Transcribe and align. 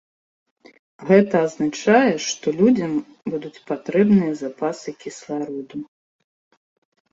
Гэта 1.09 1.35
азначае, 1.47 2.13
што 2.29 2.45
людзям 2.63 2.93
будуць 3.35 3.63
патрэбныя 3.69 4.31
запасы 4.43 4.89
кіслароду. 5.07 5.77